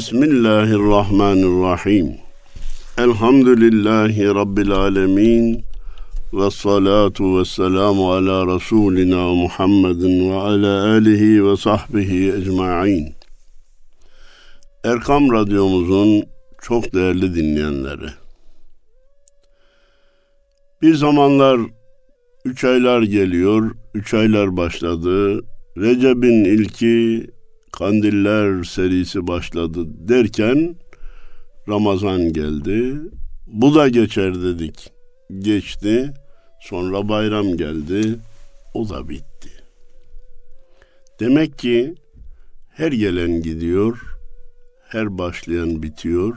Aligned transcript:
Bismillahirrahmanirrahim. 0.00 2.16
Elhamdülillahi 2.98 4.26
Rabbil 4.26 4.72
alemin. 4.72 5.64
Ve 6.32 6.50
salatu 6.50 7.38
ve 7.38 7.44
selamu 7.44 8.12
ala 8.12 8.54
Resulina 8.54 9.34
Muhammedin 9.34 10.30
ve 10.30 10.34
ala 10.34 10.90
alihi 10.90 11.46
ve 11.46 11.56
sahbihi 11.56 12.32
ecma'in. 12.32 13.14
Erkam 14.84 15.32
Radyomuzun 15.32 16.24
çok 16.62 16.94
değerli 16.94 17.34
dinleyenleri. 17.34 18.10
Bir 20.82 20.94
zamanlar 20.94 21.60
üç 22.44 22.64
aylar 22.64 23.02
geliyor, 23.02 23.70
üç 23.94 24.14
aylar 24.14 24.56
başladı. 24.56 25.44
Recep'in 25.76 26.44
ilki 26.44 27.26
Kandiller 27.72 28.64
serisi 28.64 29.26
başladı 29.26 29.84
derken 29.86 30.76
Ramazan 31.68 32.32
geldi. 32.32 32.96
Bu 33.46 33.74
da 33.74 33.88
geçer 33.88 34.42
dedik. 34.42 34.92
Geçti. 35.38 36.14
Sonra 36.60 37.08
bayram 37.08 37.56
geldi. 37.56 38.18
O 38.74 38.88
da 38.88 39.08
bitti. 39.08 39.50
Demek 41.20 41.58
ki 41.58 41.94
her 42.68 42.92
gelen 42.92 43.42
gidiyor, 43.42 43.98
her 44.88 45.18
başlayan 45.18 45.82
bitiyor, 45.82 46.36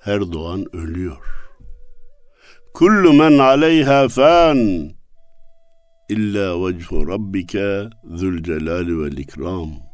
her 0.00 0.32
doğan 0.32 0.76
ölüyor. 0.76 1.50
Kullu 2.74 3.12
men 3.12 3.38
aleyha 3.38 4.08
fan 4.08 4.90
illa 6.08 6.66
vechu 6.66 7.08
rabbike 7.08 7.88
zul 8.14 8.42
celali 8.42 8.98
vel 9.00 9.16
ikram. 9.16 9.89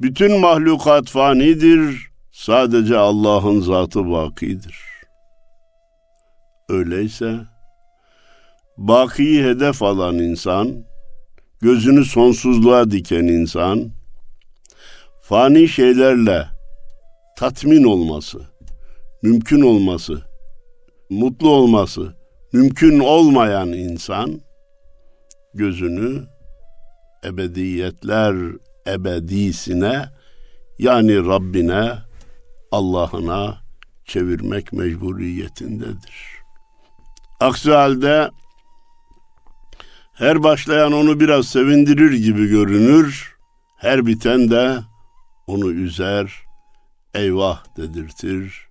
Bütün 0.00 0.40
mahlukat 0.40 1.08
fanidir, 1.08 2.10
sadece 2.32 2.96
Allah'ın 2.96 3.60
zatı 3.60 4.10
bakidir. 4.10 4.76
Öyleyse, 6.68 7.38
bakiyi 8.76 9.44
hedef 9.44 9.82
alan 9.82 10.18
insan, 10.18 10.84
gözünü 11.60 12.04
sonsuzluğa 12.04 12.90
diken 12.90 13.24
insan, 13.24 13.90
fani 15.22 15.68
şeylerle 15.68 16.46
tatmin 17.36 17.84
olması, 17.84 18.40
mümkün 19.22 19.60
olması, 19.60 20.22
mutlu 21.10 21.50
olması, 21.50 22.16
mümkün 22.52 22.98
olmayan 22.98 23.72
insan, 23.72 24.40
gözünü 25.54 26.22
ebediyetler 27.24 28.34
ebedisine 28.94 30.08
yani 30.78 31.16
Rabbine, 31.26 31.92
Allah'ına 32.72 33.58
çevirmek 34.04 34.72
mecburiyetindedir. 34.72 36.38
Aksi 37.40 37.70
halde 37.72 38.30
her 40.14 40.42
başlayan 40.42 40.92
onu 40.92 41.20
biraz 41.20 41.48
sevindirir 41.48 42.12
gibi 42.12 42.48
görünür, 42.48 43.36
her 43.76 44.06
biten 44.06 44.50
de 44.50 44.78
onu 45.46 45.70
üzer, 45.72 46.32
eyvah 47.14 47.76
dedirtir, 47.76 48.68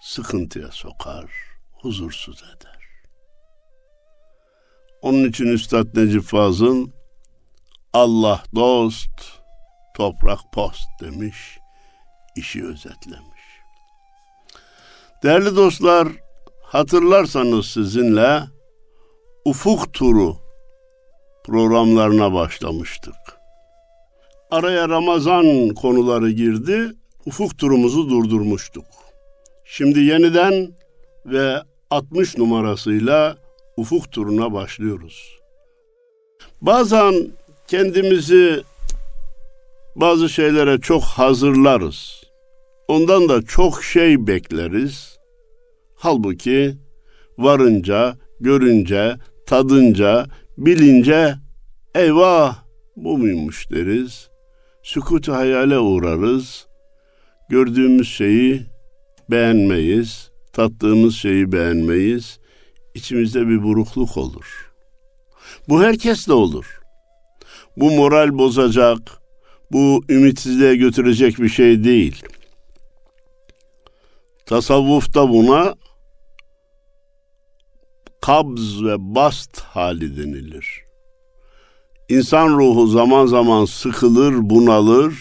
sıkıntıya 0.00 0.68
sokar, 0.70 1.24
huzursuz 1.72 2.42
eder. 2.42 2.76
Onun 5.02 5.24
için 5.24 5.46
Üstad 5.46 5.86
Necip 5.94 6.22
Fazıl 6.22 6.88
Allah 7.92 8.42
dost, 8.54 9.40
toprak 9.96 10.38
post 10.52 10.88
demiş, 11.00 11.58
işi 12.36 12.64
özetlemiş. 12.64 13.42
Değerli 15.22 15.56
dostlar, 15.56 16.08
hatırlarsanız 16.62 17.66
sizinle 17.66 18.40
ufuk 19.44 19.92
turu 19.92 20.36
programlarına 21.44 22.32
başlamıştık. 22.32 23.14
Araya 24.50 24.88
Ramazan 24.88 25.68
konuları 25.68 26.30
girdi, 26.30 26.92
ufuk 27.26 27.58
turumuzu 27.58 28.10
durdurmuştuk. 28.10 28.86
Şimdi 29.64 30.00
yeniden 30.00 30.68
ve 31.26 31.62
60 31.90 32.38
numarasıyla 32.38 33.36
ufuk 33.76 34.12
turuna 34.12 34.52
başlıyoruz. 34.52 35.38
Bazen 36.60 37.14
kendimizi 37.68 38.62
bazı 39.96 40.28
şeylere 40.28 40.80
çok 40.80 41.02
hazırlarız. 41.02 42.22
Ondan 42.88 43.28
da 43.28 43.42
çok 43.42 43.84
şey 43.84 44.26
bekleriz. 44.26 45.18
Halbuki 45.94 46.74
varınca, 47.38 48.16
görünce, 48.40 49.16
tadınca, 49.46 50.26
bilince 50.58 51.34
eyvah 51.94 52.56
bu 52.96 53.18
muymuş 53.18 53.70
deriz. 53.70 54.28
Sükut 54.82 55.28
hayale 55.28 55.78
uğrarız. 55.78 56.66
Gördüğümüz 57.50 58.08
şeyi 58.08 58.62
beğenmeyiz. 59.30 60.30
Tattığımız 60.52 61.14
şeyi 61.14 61.52
beğenmeyiz. 61.52 62.38
İçimizde 62.94 63.48
bir 63.48 63.62
burukluk 63.62 64.16
olur. 64.16 64.72
Bu 65.68 65.82
herkesle 65.82 66.32
olur. 66.32 66.80
Bu 67.76 67.90
moral 67.90 68.38
bozacak, 68.38 69.25
bu 69.72 70.04
ümitsizliğe 70.08 70.76
götürecek 70.76 71.38
bir 71.38 71.48
şey 71.48 71.84
değil. 71.84 72.22
Tasavvufta 74.46 75.28
buna 75.28 75.74
kabz 78.20 78.82
ve 78.82 78.96
bast 78.98 79.60
hali 79.60 80.16
denilir. 80.16 80.86
İnsan 82.08 82.48
ruhu 82.48 82.86
zaman 82.86 83.26
zaman 83.26 83.64
sıkılır, 83.64 84.34
bunalır, 84.50 85.14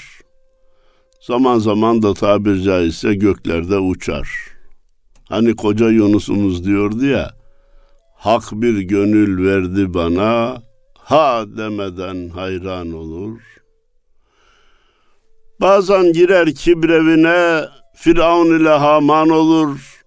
zaman 1.21 1.59
zaman 1.59 2.01
da 2.01 2.13
tabir 2.13 2.61
caizse 2.61 3.15
göklerde 3.15 3.77
uçar. 3.77 4.29
Hani 5.29 5.55
koca 5.55 5.89
Yunus'umuz 5.89 6.65
diyordu 6.65 7.05
ya, 7.05 7.31
Hak 8.15 8.43
bir 8.51 8.79
gönül 8.79 9.45
verdi 9.45 9.93
bana, 9.93 10.61
ha 10.93 11.45
demeden 11.57 12.29
hayran 12.29 12.91
olur. 12.91 13.39
Bazen 15.61 16.13
girer 16.13 16.55
kibrevine 16.55 17.65
Firavun 17.93 18.59
ile 18.59 18.69
Haman 18.69 19.29
olur. 19.29 20.03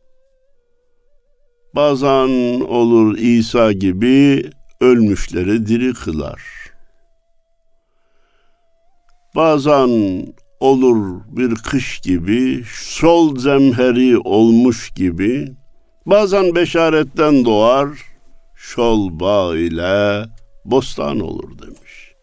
Bazen 1.75 2.61
olur 2.61 3.19
İsa 3.19 3.73
gibi 3.73 4.51
ölmüşleri 4.81 5.67
diri 5.67 5.95
kılar. 5.95 6.43
Bazen 9.37 10.27
olur 10.61 11.21
bir 11.29 11.55
kış 11.55 12.01
gibi, 12.01 12.65
sol 12.73 13.39
zemheri 13.39 14.19
olmuş 14.19 14.91
gibi, 14.91 15.53
bazen 16.07 16.55
beşaretten 16.55 17.45
doğar, 17.45 17.89
şol 18.57 19.21
bağ 19.21 19.57
ile 19.57 20.25
bostan 20.65 21.21
olur 21.21 21.59
demiş. 21.59 22.15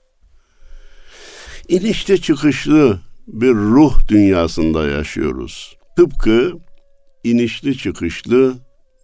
İnişte 1.67 2.17
çıkışlı 2.17 2.99
bir 3.27 3.53
ruh 3.53 4.07
dünyasında 4.07 4.87
yaşıyoruz. 4.87 5.77
Tıpkı 5.97 6.53
inişli 7.23 7.77
çıkışlı 7.77 8.53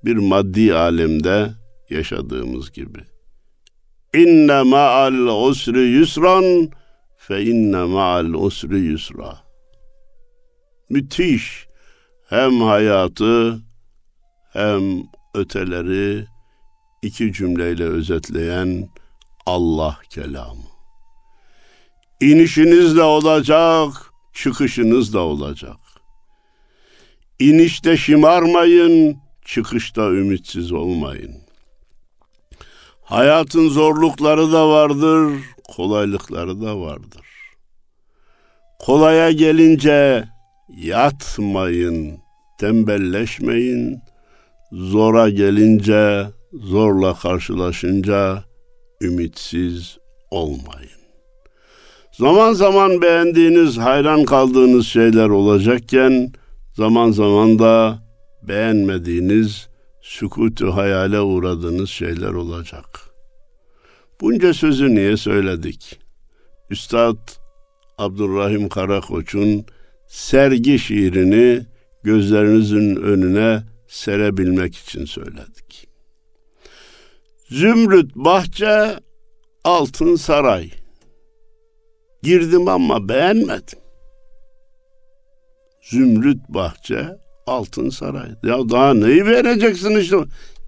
bir 0.06 0.16
maddi 0.16 0.74
alemde 0.76 1.52
yaşadığımız 1.90 2.72
gibi. 2.72 3.00
İnne 4.16 4.64
ma'al 4.64 5.48
usri 5.50 5.80
yusran 5.80 6.70
fe 7.18 7.44
inne 7.44 7.84
ma'al 7.84 8.34
usri 8.34 8.80
yusra. 8.80 9.40
Müthiş 10.90 11.68
hem 12.30 12.62
hayatı 12.62 13.60
hem 14.54 15.04
öteleri 15.36 16.26
iki 17.02 17.34
cümleyle 17.34 17.84
özetleyen 17.84 18.90
Allah 19.46 20.00
kelamı. 20.10 20.72
İnişiniz 22.22 22.96
de 22.96 23.04
olacak, 23.04 24.11
çıkışınız 24.34 25.14
da 25.14 25.20
olacak. 25.20 25.78
İnişte 27.40 27.98
şımarmayın, 27.98 29.18
çıkışta 29.46 30.10
ümitsiz 30.10 30.72
olmayın. 30.72 31.36
Hayatın 33.02 33.70
zorlukları 33.70 34.52
da 34.52 34.70
vardır, 34.70 35.34
kolaylıkları 35.64 36.62
da 36.62 36.80
vardır. 36.80 37.26
Kolaya 38.80 39.32
gelince 39.32 40.28
yatmayın, 40.78 42.20
tembelleşmeyin. 42.60 44.00
Zora 44.72 45.30
gelince, 45.30 46.28
zorla 46.54 47.14
karşılaşınca 47.14 48.44
ümitsiz 49.02 49.98
olmayın. 50.32 51.01
Zaman 52.22 52.54
zaman 52.54 53.02
beğendiğiniz, 53.02 53.78
hayran 53.78 54.26
kaldığınız 54.26 54.88
şeyler 54.88 55.30
olacakken 55.30 56.32
zaman 56.74 57.12
zaman 57.12 57.60
da 57.60 58.04
beğenmediğiniz, 58.44 59.70
sükutu 60.02 60.76
hayale 60.76 61.22
uğradığınız 61.22 61.90
şeyler 61.90 62.34
olacak. 62.34 62.86
Bunca 64.22 64.54
sözü 64.54 64.96
niye 64.96 65.18
söyledik? 65.18 66.00
Üstad 66.70 67.18
Abdurrahim 67.98 68.70
Karakoç'un 68.70 69.66
sergi 70.08 70.80
şiirini 70.80 71.66
gözlerinizin 72.04 72.96
önüne 72.96 73.64
serebilmek 73.88 74.76
için 74.76 75.06
söyledik. 75.06 75.88
Zümrüt 77.50 78.16
bahçe, 78.16 79.00
altın 79.64 80.16
saray. 80.16 80.81
Girdim 82.24 82.68
ama 82.68 83.10
beğenmedim. 83.10 83.80
Zümrüt 85.82 86.50
bahçe, 86.50 87.18
altın 87.48 87.90
saray. 87.90 88.30
Ya 88.44 88.70
daha 88.70 88.94
neyi 88.94 89.26
vereceksin 89.26 89.96
işte? 89.96 90.18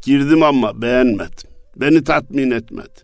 Girdim 0.01 0.43
ama 0.43 0.81
beğenmedim. 0.81 1.49
Beni 1.75 2.03
tatmin 2.03 2.51
etmedi. 2.51 2.99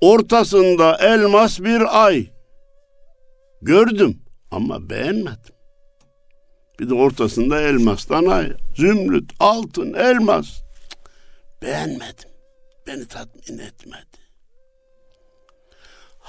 Ortasında 0.00 0.96
elmas 1.00 1.60
bir 1.60 2.04
ay. 2.06 2.30
Gördüm 3.62 4.22
ama 4.50 4.90
beğenmedim. 4.90 5.54
Bir 6.80 6.90
de 6.90 6.94
ortasında 6.94 7.60
elmastan 7.60 8.24
ay. 8.24 8.52
Zümrüt, 8.76 9.32
altın, 9.40 9.94
elmas. 9.94 10.62
Beğenmedim. 11.62 12.30
Beni 12.86 13.08
tatmin 13.08 13.58
etmedi. 13.58 14.19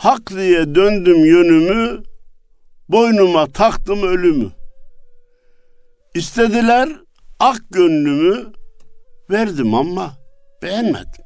Hak 0.01 0.29
diye 0.29 0.75
döndüm 0.75 1.25
yönümü, 1.25 2.03
boynuma 2.89 3.51
taktım 3.51 4.03
ölümü. 4.03 4.51
İstediler 6.15 6.89
ak 7.39 7.61
gönlümü, 7.71 8.51
verdim 9.29 9.73
ama 9.73 10.17
beğenmedim. 10.61 11.25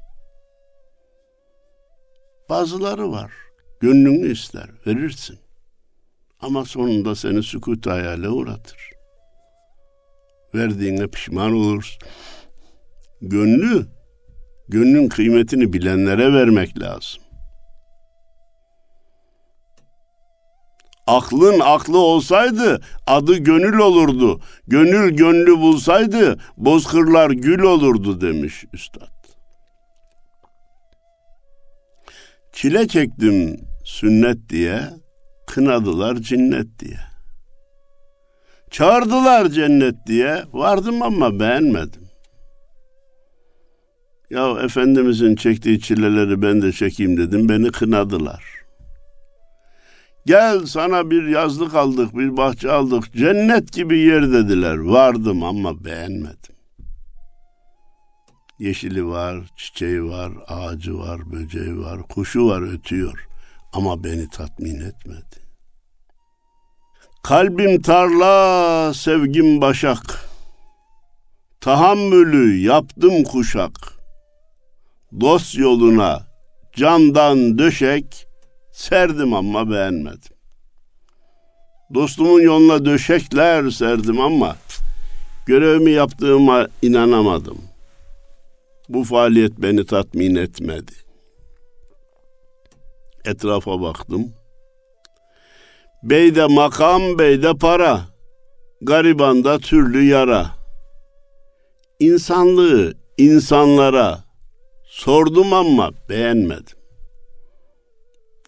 Bazıları 2.50 3.12
var, 3.12 3.31
gönlünü 3.80 4.31
ister, 4.31 4.69
verirsin. 4.88 5.39
Ama 6.42 6.66
sonunda 6.66 7.16
seni 7.16 7.44
sükut 7.44 7.88
hayale 7.88 8.30
uğratır. 8.30 8.89
Verdiğine 10.56 11.07
pişman 11.07 11.54
olursun. 11.54 12.07
Gönlü, 13.22 13.86
gönlün 14.69 15.10
kıymetini 15.10 15.74
bilenlere 15.74 16.33
vermek 16.33 16.80
lazım. 16.80 17.25
Aklın 21.07 21.59
aklı 21.59 21.97
olsaydı 21.97 22.81
adı 23.07 23.37
gönül 23.37 23.77
olurdu. 23.77 24.41
Gönül 24.67 25.09
gönlü 25.09 25.57
bulsaydı 25.57 26.37
bozkırlar 26.57 27.29
gül 27.29 27.59
olurdu 27.59 28.21
demiş 28.21 28.65
üstad. 28.73 29.15
Çile 32.53 32.87
çektim 32.87 33.59
sünnet 33.83 34.49
diye, 34.49 34.81
kınadılar 35.47 36.15
cinnet 36.15 36.79
diye. 36.79 36.99
Çağırdılar 38.71 39.49
cennet 39.49 39.95
diye, 40.07 40.43
vardım 40.53 41.01
ama 41.01 41.39
beğenmedim. 41.39 42.05
Ya 44.29 44.61
Efendimizin 44.63 45.35
çektiği 45.35 45.81
çileleri 45.81 46.41
ben 46.41 46.61
de 46.61 46.71
çekeyim 46.71 47.17
dedim, 47.17 47.49
beni 47.49 47.71
kınadılar. 47.71 48.64
Gel 50.25 50.66
sana 50.66 51.10
bir 51.12 51.27
yazlık 51.27 51.75
aldık, 51.75 52.18
bir 52.18 52.38
bahçe 52.38 52.72
aldık, 52.72 53.13
cennet 53.13 53.74
gibi 53.74 54.00
yer 54.00 54.31
dediler. 54.31 54.77
Vardım 54.77 55.44
ama 55.44 55.86
beğenmedim. 55.86 56.56
Yeşili 58.60 59.07
var, 59.07 59.38
çiçeği 59.57 60.04
var, 60.04 60.31
ağacı 60.48 60.98
var, 60.98 61.31
böceği 61.31 61.80
var, 61.80 62.04
kuşu 62.04 62.48
var 62.48 62.74
ötüyor. 62.74 63.27
Ama 63.74 64.04
beni 64.04 64.30
tatmin 64.30 64.81
etmedi. 64.81 65.45
Kalbim 67.24 67.81
tarla, 67.81 68.94
sevgim 68.94 69.62
başak. 69.62 70.30
Tahammülü 71.62 72.57
yaptım 72.57 73.24
kuşak. 73.24 73.94
Dost 75.22 75.57
yoluna 75.57 76.27
candan 76.75 77.57
döşek, 77.57 78.25
serdim 78.75 79.33
ama 79.33 79.72
beğenmedim. 79.72 80.36
Dostumun 81.94 82.42
yoluna 82.42 82.86
döşekler 82.86 83.69
serdim 83.69 84.22
ama 84.22 84.56
görevimi 85.45 85.92
yaptığıma 85.92 86.68
inanamadım. 86.81 87.57
Bu 88.89 89.04
faaliyet 89.04 89.51
beni 89.57 89.86
tatmin 89.86 90.36
etmedi. 90.36 90.92
Etrafa 93.25 93.81
baktım. 93.81 94.33
Beyde 96.04 96.45
makam, 96.45 97.19
beyde 97.19 97.54
para. 97.54 98.01
Garibanda 98.81 99.60
türlü 99.60 100.04
yara. 100.04 100.48
İnsanlığı 102.00 102.94
insanlara 103.18 104.24
sordum 104.83 105.54
ama 105.54 105.92
beğenmedim. 106.10 106.84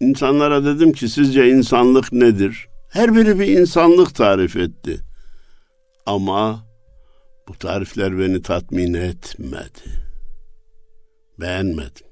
İnsanlara 0.02 0.66
dedim 0.66 0.92
ki 0.92 1.10
sizce 1.10 1.50
insanlık 1.50 2.12
nedir? 2.12 2.68
Her 2.90 3.16
biri 3.16 3.40
bir 3.40 3.48
insanlık 3.48 4.16
tarif 4.16 4.56
etti. 4.56 5.02
Ama 6.06 6.66
bu 7.48 7.54
tarifler 7.54 8.20
beni 8.20 8.42
tatmin 8.42 8.94
etmedi 8.94 10.08
beğenmedim. 11.40 12.08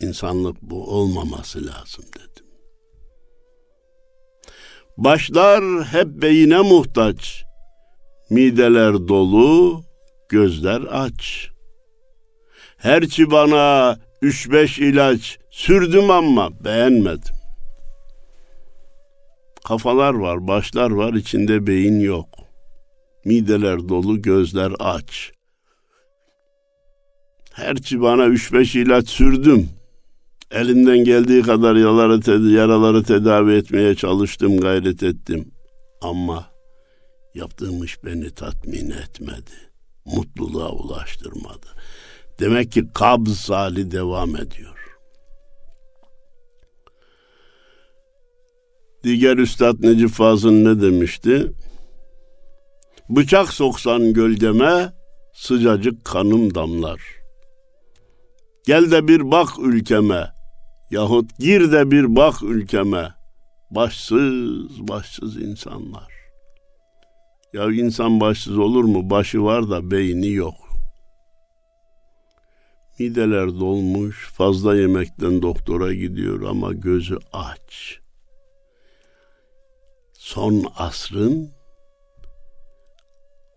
İnsanlık 0.00 0.62
bu 0.62 0.90
olmaması 0.90 1.66
lazım 1.66 2.04
dedim. 2.14 2.46
Başlar 4.96 5.84
hep 5.84 6.06
beyine 6.06 6.58
muhtaç. 6.58 7.44
Mideler 8.30 8.92
dolu, 8.92 9.82
gözler 10.28 10.82
aç. 10.90 11.48
Herçi 12.76 13.30
bana 13.30 13.98
üç 14.22 14.50
beş 14.50 14.78
ilaç 14.78 15.38
sürdüm 15.52 16.10
ama 16.10 16.64
beğenmedim. 16.64 17.34
Kafalar 19.64 20.14
var, 20.14 20.48
başlar 20.48 20.90
var, 20.90 21.14
içinde 21.14 21.66
beyin 21.66 22.00
yok. 22.00 22.28
Mideler 23.24 23.88
dolu, 23.88 24.22
gözler 24.22 24.72
aç. 24.78 25.32
Herçi 27.52 28.00
bana 28.00 28.26
üç 28.26 28.52
beş 28.52 28.74
ilaç 28.76 29.08
sürdüm. 29.08 29.68
Elimden 30.50 31.04
geldiği 31.04 31.42
kadar 31.42 31.76
yaraları, 31.76 32.14
ted- 32.14 32.54
yaraları 32.56 33.02
tedavi 33.02 33.52
etmeye 33.54 33.94
çalıştım, 33.94 34.60
gayret 34.60 35.02
ettim. 35.02 35.50
Ama 36.00 36.46
yaptığım 37.34 37.84
iş 37.84 38.04
beni 38.04 38.30
tatmin 38.30 38.90
etmedi. 38.90 39.52
Mutluluğa 40.04 40.70
ulaştırmadı. 40.70 41.66
Demek 42.40 42.72
ki 42.72 42.84
kabz 42.94 43.50
hali 43.50 43.90
devam 43.90 44.36
ediyor. 44.36 44.81
Diğer 49.04 49.36
Üstad 49.36 49.80
Necip 49.80 50.10
Fazıl 50.10 50.52
ne 50.52 50.82
demişti? 50.82 51.52
Bıçak 53.08 53.52
soksan 53.52 54.12
gölgeme 54.12 54.92
sıcacık 55.34 56.04
kanım 56.04 56.54
damlar.'' 56.54 57.22
Gel 58.66 58.90
de 58.90 59.08
bir 59.08 59.30
bak 59.30 59.48
ülkeme 59.58 60.32
yahut 60.90 61.38
gir 61.38 61.72
de 61.72 61.90
bir 61.90 62.16
bak 62.16 62.42
ülkeme. 62.42 63.14
Başsız 63.70 64.88
başsız 64.88 65.36
insanlar. 65.36 66.12
Ya 67.52 67.72
insan 67.72 68.20
başsız 68.20 68.58
olur 68.58 68.84
mu? 68.84 69.10
Başı 69.10 69.44
var 69.44 69.70
da 69.70 69.90
beyni 69.90 70.30
yok. 70.30 70.54
Mideler 72.98 73.48
dolmuş, 73.48 74.30
fazla 74.32 74.76
yemekten 74.76 75.42
doktora 75.42 75.94
gidiyor 75.94 76.42
ama 76.42 76.72
gözü 76.72 77.18
aç. 77.32 77.98
Son 80.22 80.64
asrın 80.76 81.50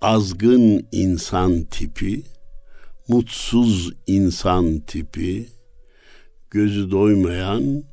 azgın 0.01 0.87
insan 0.91 1.63
tipi 1.63 2.23
mutsuz 3.07 3.91
insan 4.07 4.79
tipi, 4.79 5.49
gözü 6.51 6.91
doymayan, 6.91 7.83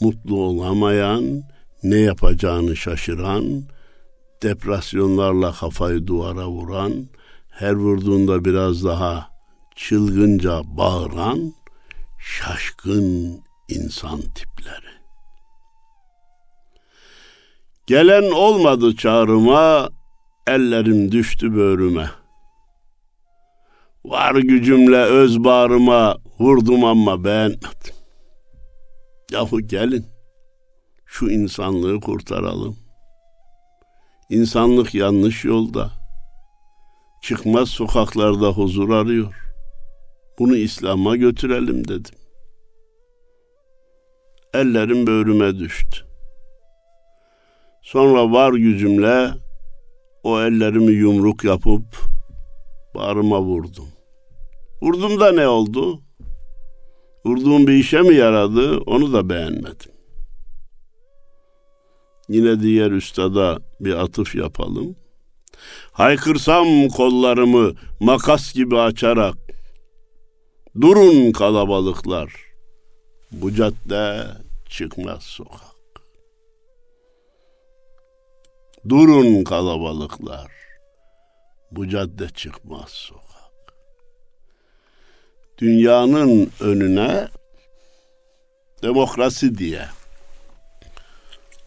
mutlu 0.00 0.42
olamayan, 0.42 1.42
ne 1.82 1.98
yapacağını 1.98 2.76
şaşıran, 2.76 3.64
depresyonlarla 4.42 5.52
kafayı 5.52 6.06
duvara 6.06 6.48
vuran, 6.48 7.08
her 7.48 7.72
vurduğunda 7.72 8.44
biraz 8.44 8.84
daha 8.84 9.30
çılgınca 9.76 10.62
bağıran, 10.64 11.52
şaşkın 12.18 13.40
insan 13.68 14.20
tipleri. 14.20 14.89
Gelen 17.86 18.30
olmadı 18.30 18.96
çağrıma, 18.96 19.90
ellerim 20.46 21.12
düştü 21.12 21.56
böğrüme. 21.56 22.10
Var 24.04 24.34
gücümle 24.34 25.02
öz 25.02 25.44
bağrıma 25.44 26.16
vurdum 26.38 26.84
ama 26.84 27.24
beğenmedim. 27.24 27.94
Yahu 29.32 29.60
gelin, 29.60 30.06
şu 31.06 31.30
insanlığı 31.30 32.00
kurtaralım. 32.00 32.76
İnsanlık 34.30 34.94
yanlış 34.94 35.44
yolda. 35.44 35.90
Çıkmaz 37.22 37.68
sokaklarda 37.68 38.48
huzur 38.48 38.90
arıyor. 38.90 39.34
Bunu 40.38 40.56
İslam'a 40.56 41.16
götürelim 41.16 41.88
dedim. 41.88 42.14
Ellerim 44.54 45.06
böğrüme 45.06 45.58
düştü. 45.58 46.09
Sonra 47.92 48.32
var 48.32 48.52
gücümle 48.52 49.30
o 50.22 50.40
ellerimi 50.40 50.92
yumruk 50.92 51.44
yapıp 51.44 51.84
bağrıma 52.94 53.40
vurdum. 53.40 53.88
Vurdum 54.82 55.20
da 55.20 55.32
ne 55.32 55.48
oldu? 55.48 56.00
Vurduğum 57.24 57.66
bir 57.66 57.72
işe 57.72 58.00
mi 58.02 58.14
yaradı? 58.14 58.78
Onu 58.78 59.12
da 59.12 59.28
beğenmedim. 59.28 59.92
Yine 62.28 62.60
diğer 62.60 62.90
üstada 62.90 63.58
bir 63.80 63.94
atıf 63.94 64.34
yapalım. 64.34 64.96
Haykırsam 65.92 66.88
kollarımı 66.88 67.72
makas 68.00 68.52
gibi 68.54 68.78
açarak 68.78 69.34
Durun 70.80 71.32
kalabalıklar. 71.32 72.32
Bu 73.32 73.54
cadde 73.54 74.26
çıkmaz 74.68 75.22
sokak. 75.22 75.69
Durun 78.88 79.44
kalabalıklar. 79.44 80.52
Bu 81.70 81.88
cadde 81.88 82.28
çıkmaz 82.28 82.88
sokak. 82.88 83.74
Dünyanın 85.58 86.50
önüne 86.60 87.28
demokrasi 88.82 89.58
diye 89.58 89.84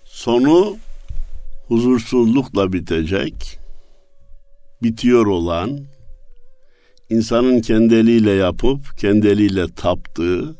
sonu 0.03 0.77
huzursuzlukla 1.67 2.73
bitecek, 2.73 3.59
bitiyor 4.83 5.25
olan, 5.25 5.85
insanın 7.09 7.61
kendiliğiyle 7.61 8.31
yapıp 8.31 8.97
kendiliğiyle 8.97 9.73
taptığı 9.75 10.55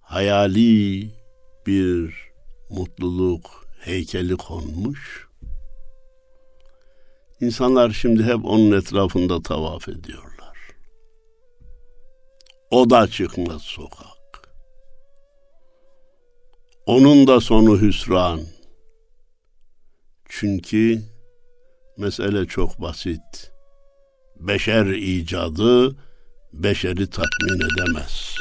hayali 0.00 1.10
bir 1.66 2.14
mutluluk 2.70 3.67
heykeli 3.80 4.36
konmuş. 4.36 5.28
İnsanlar 7.40 7.90
şimdi 7.90 8.22
hep 8.22 8.44
onun 8.44 8.72
etrafında 8.72 9.42
tavaf 9.42 9.88
ediyorlar. 9.88 10.58
O 12.70 12.90
da 12.90 13.06
çıkmaz 13.08 13.62
sokak. 13.62 14.48
Onun 16.86 17.26
da 17.26 17.40
sonu 17.40 17.80
hüsran. 17.80 18.40
Çünkü 20.28 21.02
mesele 21.96 22.46
çok 22.46 22.80
basit. 22.80 23.52
Beşer 24.36 24.86
icadı 24.86 25.96
beşeri 26.52 27.10
tatmin 27.10 27.60
edemez. 27.60 28.34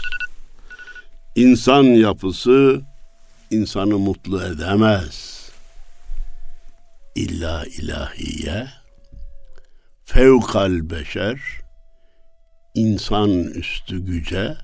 İnsan 1.35 1.83
yapısı 1.83 2.81
insanı 3.51 3.97
mutlu 3.97 4.43
edemez. 4.43 5.37
İlla 7.15 7.65
ilahiye 7.65 8.67
fevkal 10.05 10.89
beşer 10.89 11.39
insan 12.73 13.29
üstü 13.43 14.05
güce 14.05 14.57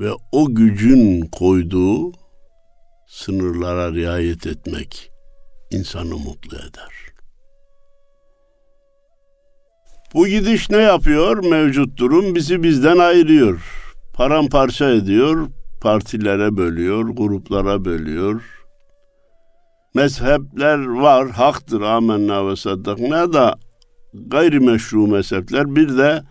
ve 0.00 0.10
o 0.32 0.54
gücün 0.54 1.20
koyduğu 1.20 2.12
sınırlara 3.06 3.92
riayet 3.92 4.46
etmek 4.46 5.10
insanı 5.70 6.16
mutlu 6.16 6.56
eder. 6.56 7.06
Bu 10.14 10.26
gidiş 10.26 10.70
ne 10.70 10.76
yapıyor? 10.76 11.44
Mevcut 11.44 11.98
durum 11.98 12.34
bizi 12.34 12.62
bizden 12.62 12.98
ayırıyor. 12.98 13.60
Paramparça 14.14 14.90
ediyor, 14.90 15.48
partilere 15.86 16.56
bölüyor, 16.56 17.08
gruplara 17.08 17.84
bölüyor. 17.84 18.42
Mezhepler 19.94 20.78
var, 20.86 21.30
haktır 21.30 21.80
amenna 21.80 22.48
ve 22.48 22.56
saddakna 22.56 23.32
da 23.32 23.58
gayrimeşru 24.14 25.06
mezhepler 25.06 25.76
bir 25.76 25.98
de 25.98 26.22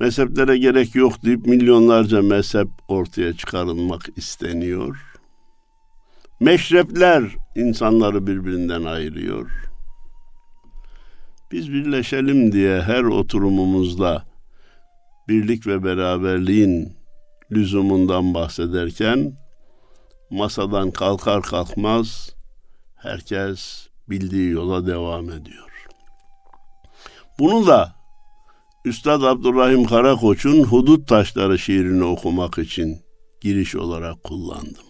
mezheplere 0.00 0.58
gerek 0.58 0.94
yok 0.94 1.24
deyip 1.24 1.46
milyonlarca 1.46 2.22
mezhep 2.22 2.68
ortaya 2.88 3.32
çıkarılmak 3.32 4.08
isteniyor. 4.16 4.96
Meşrepler 6.40 7.22
insanları 7.56 8.26
birbirinden 8.26 8.84
ayırıyor. 8.84 9.50
Biz 11.52 11.72
birleşelim 11.72 12.52
diye 12.52 12.82
her 12.82 13.02
oturumumuzda 13.02 14.24
birlik 15.28 15.66
ve 15.66 15.84
beraberliğin 15.84 17.01
lüzumundan 17.52 18.34
bahsederken 18.34 19.36
masadan 20.30 20.90
kalkar 20.90 21.42
kalkmaz 21.42 22.34
herkes 22.94 23.88
bildiği 24.08 24.50
yola 24.50 24.86
devam 24.86 25.30
ediyor. 25.30 25.86
Bunu 27.38 27.66
da 27.66 27.94
Üstad 28.84 29.22
Abdurrahim 29.22 29.84
Karakoç'un 29.84 30.64
Hudut 30.64 31.08
Taşları 31.08 31.58
şiirini 31.58 32.04
okumak 32.04 32.58
için 32.58 33.02
giriş 33.40 33.76
olarak 33.76 34.22
kullandım. 34.22 34.86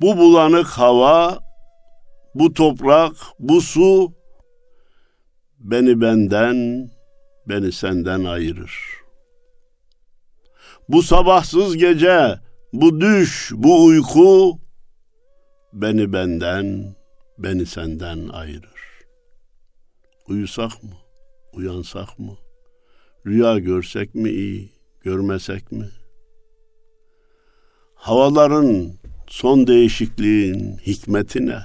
Bu 0.00 0.16
bulanık 0.16 0.66
hava, 0.66 1.38
bu 2.34 2.54
toprak, 2.54 3.12
bu 3.38 3.60
su 3.60 4.12
beni 5.58 6.00
benden, 6.00 6.90
beni 7.48 7.72
senden 7.72 8.24
ayırır. 8.24 8.99
Bu 10.92 11.02
sabahsız 11.02 11.76
gece, 11.76 12.38
bu 12.72 13.00
düş, 13.00 13.52
bu 13.54 13.84
uyku 13.84 14.58
beni 15.72 16.12
benden, 16.12 16.96
beni 17.38 17.66
senden 17.66 18.28
ayırır. 18.28 18.80
Uyusak 20.28 20.82
mı? 20.82 20.90
Uyansak 21.52 22.18
mı? 22.18 22.36
Rüya 23.26 23.58
görsek 23.58 24.14
mi 24.14 24.30
iyi, 24.30 24.72
görmesek 25.00 25.72
mi? 25.72 25.88
Havaların 27.94 28.92
son 29.26 29.66
değişikliğin 29.66 30.76
hikmeti 30.76 31.46
ne? 31.46 31.60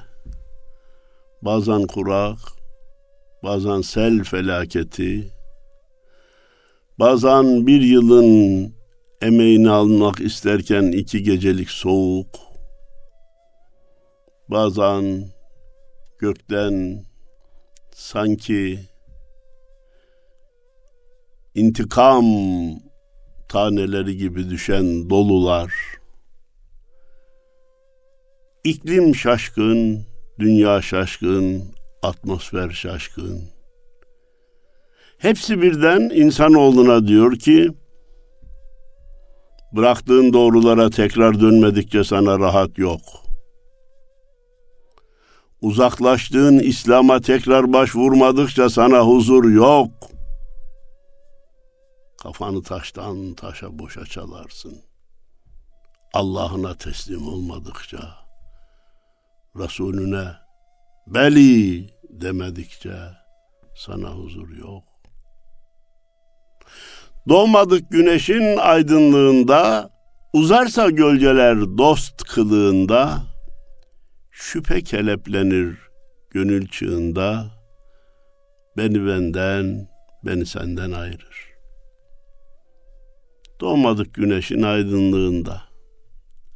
Bazen 1.41 1.87
kurak, 1.87 2.39
bazen 3.43 3.81
sel 3.81 4.23
felaketi, 4.23 5.31
bazen 6.99 7.67
bir 7.67 7.81
yılın 7.81 8.75
emeğini 9.21 9.69
almak 9.69 10.19
isterken 10.19 10.83
iki 10.83 11.23
gecelik 11.23 11.69
soğuk, 11.69 12.35
bazen 14.47 15.25
gökten 16.19 17.05
sanki 17.91 18.79
intikam 21.55 22.25
taneleri 23.49 24.17
gibi 24.17 24.49
düşen 24.49 25.09
dolular, 25.09 25.73
iklim 28.63 29.15
şaşkın, 29.15 30.05
dünya 30.39 30.81
şaşkın, 30.81 31.63
atmosfer 32.03 32.69
şaşkın. 32.69 33.41
Hepsi 35.17 35.61
birden 35.61 35.99
insanoğluna 35.99 37.07
diyor 37.07 37.39
ki, 37.39 37.71
bıraktığın 39.75 40.33
doğrulara 40.33 40.89
tekrar 40.89 41.39
dönmedikçe 41.39 42.03
sana 42.03 42.39
rahat 42.39 42.77
yok. 42.77 43.01
Uzaklaştığın 45.61 46.59
İslam'a 46.59 47.21
tekrar 47.21 47.73
başvurmadıkça 47.73 48.69
sana 48.69 48.99
huzur 48.99 49.49
yok. 49.49 49.91
Kafanı 52.23 52.63
taştan 52.63 53.33
taşa 53.33 53.79
boşa 53.79 54.05
çalarsın. 54.05 54.77
Allah'ına 56.13 56.77
teslim 56.77 57.27
olmadıkça, 57.27 58.15
Resulüne 59.55 60.27
beli 61.07 61.89
demedikçe 62.09 62.97
sana 63.75 64.09
huzur 64.09 64.57
yok. 64.57 64.94
Doğmadık 67.29 67.91
güneşin 67.91 68.57
aydınlığında, 68.57 69.89
uzarsa 70.33 70.89
gölgeler 70.89 71.61
dost 71.77 72.23
kılığında, 72.23 73.23
Şüphe 74.31 74.81
keleplenir 74.81 75.77
gönül 76.29 76.67
çığında, 76.67 77.45
beni 78.77 79.07
benden, 79.07 79.87
beni 80.25 80.45
senden 80.45 80.91
ayırır. 80.91 81.49
Doğmadık 83.59 84.13
güneşin 84.13 84.61
aydınlığında. 84.61 85.61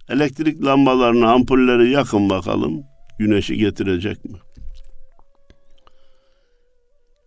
Elektrik 0.10 0.66
lambalarını, 0.66 1.32
ampulleri 1.32 1.92
yakın 1.92 2.30
bakalım, 2.30 2.84
güneşi 3.20 3.58
getirecek 3.58 4.26
mi? 4.26 4.38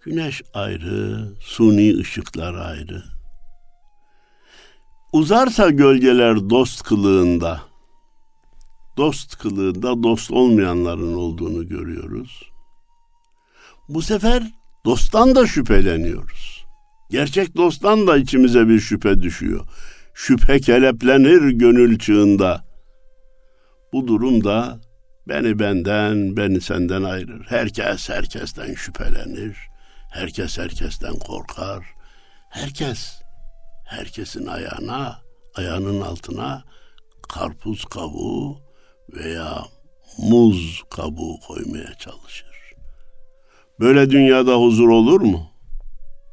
Güneş 0.04 0.42
ayrı, 0.54 1.28
suni 1.40 1.96
ışıklar 1.98 2.54
ayrı. 2.54 3.11
Uzarsa 5.12 5.70
gölgeler 5.70 6.50
dost 6.50 6.82
kılığında, 6.82 7.60
dost 8.96 9.38
kılığında 9.38 10.02
dost 10.02 10.30
olmayanların 10.30 11.14
olduğunu 11.14 11.68
görüyoruz. 11.68 12.52
Bu 13.88 14.02
sefer 14.02 14.42
dosttan 14.84 15.34
da 15.34 15.46
şüpheleniyoruz. 15.46 16.66
Gerçek 17.10 17.56
dosttan 17.56 18.06
da 18.06 18.16
içimize 18.16 18.68
bir 18.68 18.80
şüphe 18.80 19.22
düşüyor. 19.22 19.66
Şüphe 20.14 20.60
keleplenir 20.60 21.50
gönül 21.50 21.98
çığında. 21.98 22.64
Bu 23.92 24.06
durumda 24.06 24.80
beni 25.28 25.58
benden, 25.58 26.36
beni 26.36 26.60
senden 26.60 27.02
ayırır. 27.02 27.46
Herkes 27.48 28.08
herkesten 28.08 28.74
şüphelenir. 28.74 29.56
Herkes 30.10 30.58
herkesten 30.58 31.14
korkar. 31.14 31.84
Herkes 32.50 33.21
herkesin 33.92 34.46
ayağına, 34.46 35.22
ayağının 35.54 36.00
altına 36.00 36.64
karpuz 37.28 37.84
kabuğu 37.84 38.58
veya 39.08 39.64
muz 40.18 40.82
kabuğu 40.90 41.40
koymaya 41.40 41.94
çalışır. 41.98 42.74
Böyle 43.80 44.10
dünyada 44.10 44.56
huzur 44.56 44.88
olur 44.88 45.20
mu? 45.20 45.50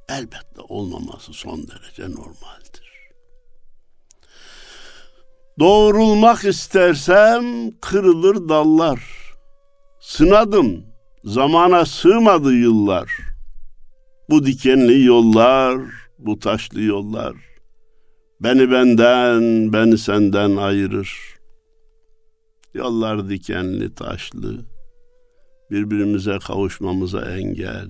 Elbette 0.09 0.61
olmaması 0.69 1.33
son 1.33 1.67
derece 1.67 2.03
normaldir. 2.03 2.89
Doğrulmak 5.59 6.45
istersem 6.45 7.71
kırılır 7.81 8.49
dallar. 8.49 8.99
Sınadım, 9.99 10.85
zamana 11.23 11.85
sığmadı 11.85 12.53
yıllar. 12.53 13.11
Bu 14.29 14.45
dikenli 14.45 15.03
yollar, 15.03 15.81
bu 16.19 16.39
taşlı 16.39 16.81
yollar. 16.81 17.48
Beni 18.43 18.71
benden, 18.71 19.73
beni 19.73 19.97
senden 19.97 20.55
ayırır. 20.55 21.39
Yollar 22.73 23.29
dikenli, 23.29 23.95
taşlı. 23.95 24.57
Birbirimize 25.71 26.39
kavuşmamıza 26.47 27.21
engel. 27.21 27.87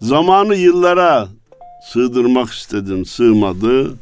Zamanı 0.00 0.54
yıllara 0.54 1.28
sığdırmak 1.84 2.50
istedim, 2.50 3.04
sığmadı. 3.04 3.94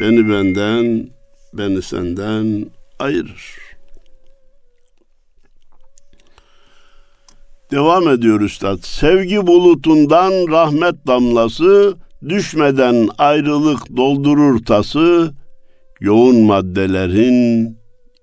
Beni 0.00 0.30
benden, 0.30 1.10
beni 1.52 1.82
senden 1.82 2.70
ayırır. 2.98 3.67
Devam 7.70 8.08
ediyor 8.08 8.40
üstad. 8.40 8.78
Sevgi 8.82 9.46
bulutundan 9.46 10.32
rahmet 10.48 11.06
damlası, 11.06 11.96
düşmeden 12.28 13.08
ayrılık 13.18 13.96
doldurur 13.96 14.64
tası, 14.64 15.34
yoğun 16.00 16.40
maddelerin 16.40 17.78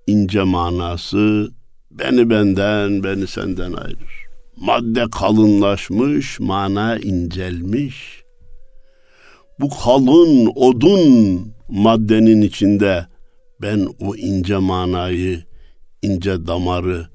ince 0.08 0.43
manası, 0.43 1.52
beni 1.91 2.30
benden, 2.30 3.04
beni 3.04 3.28
senden 3.28 3.74
ayırır. 3.74 4.26
Madde 4.56 5.06
kalınlaşmış, 5.12 6.39
mana 6.39 6.98
incelmiş. 6.98 8.24
Bu 9.60 9.70
kalın 9.70 10.52
odun 10.56 11.39
maddenin 11.70 12.41
içinde 12.41 13.06
ben 13.62 13.88
o 14.00 14.15
ince 14.15 14.58
manayı, 14.58 15.43
ince 16.02 16.48
damarı 16.48 17.08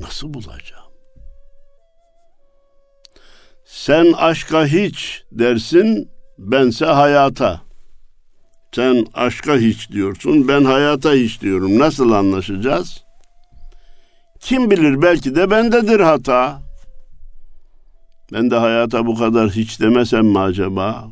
nasıl 0.00 0.34
bulacağım? 0.34 0.75
Sen 3.76 4.12
aşka 4.12 4.66
hiç 4.66 5.22
dersin, 5.32 6.08
bense 6.38 6.86
hayata. 6.86 7.60
Sen 8.74 9.06
aşka 9.14 9.56
hiç 9.56 9.90
diyorsun, 9.90 10.48
ben 10.48 10.64
hayata 10.64 11.12
hiç 11.12 11.40
diyorum. 11.40 11.78
Nasıl 11.78 12.12
anlaşacağız? 12.12 13.04
Kim 14.40 14.70
bilir 14.70 15.02
belki 15.02 15.34
de 15.34 15.50
bendedir 15.50 16.00
hata. 16.00 16.62
Ben 18.32 18.50
de 18.50 18.56
hayata 18.56 19.06
bu 19.06 19.14
kadar 19.14 19.50
hiç 19.50 19.80
demesem 19.80 20.26
mi 20.26 20.38
acaba? 20.38 21.08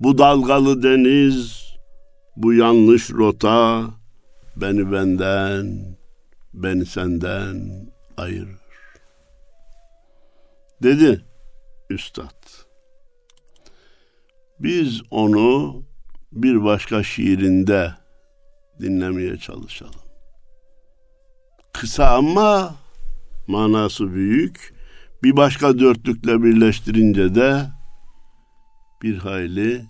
Bu 0.00 0.18
dalgalı 0.18 0.82
deniz, 0.82 1.62
bu 2.36 2.54
yanlış 2.54 3.10
rota 3.10 3.84
beni 4.56 4.92
benden, 4.92 5.96
beni 6.54 6.86
senden 6.86 7.70
ayırır. 8.16 8.57
Dedi 10.82 11.24
üstad. 11.90 12.68
Biz 14.60 15.02
onu 15.10 15.82
bir 16.32 16.64
başka 16.64 17.02
şiirinde 17.02 17.94
dinlemeye 18.80 19.36
çalışalım. 19.36 20.00
Kısa 21.72 22.16
ama 22.16 22.74
manası 23.46 24.14
büyük. 24.14 24.74
Bir 25.22 25.36
başka 25.36 25.78
dörtlükle 25.78 26.42
birleştirince 26.42 27.34
de 27.34 27.66
bir 29.02 29.18
hayli 29.18 29.86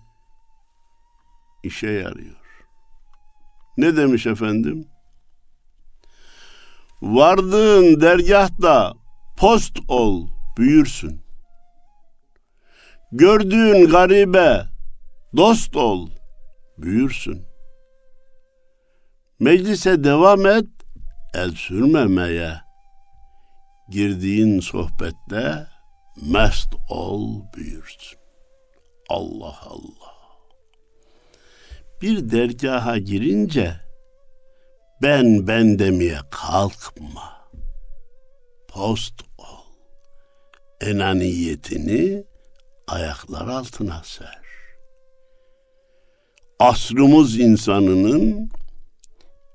işe 1.62 1.90
yarıyor. 1.90 2.36
Ne 3.76 3.96
demiş 3.96 4.26
efendim? 4.26 4.88
Vardığın 7.02 8.00
dergahta 8.00 8.94
post 9.36 9.78
ol, 9.88 10.28
büyürsün. 10.58 11.22
Gördüğün 13.12 13.86
garibe 13.90 14.66
dost 15.36 15.76
ol, 15.76 16.10
büyürsün. 16.78 17.46
Meclise 19.40 20.04
devam 20.04 20.46
et, 20.46 20.66
el 21.34 21.50
sürmemeye. 21.50 22.60
Girdiğin 23.90 24.60
sohbette 24.60 25.66
mest 26.22 26.74
ol, 26.88 27.42
büyürsün. 27.56 28.18
Allah 29.08 29.58
Allah. 29.62 30.18
Bir 32.02 32.30
dergaha 32.30 32.98
girince 32.98 33.80
ben 35.02 35.46
ben 35.46 35.78
demeye 35.78 36.18
kalkma. 36.30 37.50
Post. 38.68 39.27
Enaniyetini 40.80 42.24
ayaklar 42.86 43.48
altına 43.48 44.02
ser. 44.04 44.38
Asrımız 46.58 47.38
insanının 47.38 48.50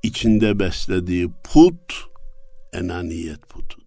içinde 0.03 0.59
beslediği 0.59 1.31
put 1.43 1.93
enaniyet 2.73 3.49
putudur. 3.49 3.83